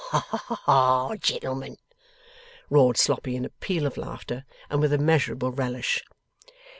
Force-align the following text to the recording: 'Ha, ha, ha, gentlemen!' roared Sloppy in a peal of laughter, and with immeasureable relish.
'Ha, 0.03 0.19
ha, 0.31 0.55
ha, 0.65 1.15
gentlemen!' 1.17 1.77
roared 2.71 2.97
Sloppy 2.97 3.35
in 3.35 3.45
a 3.45 3.49
peal 3.49 3.85
of 3.85 3.97
laughter, 3.97 4.45
and 4.67 4.81
with 4.81 4.91
immeasureable 4.91 5.51
relish. 5.55 6.03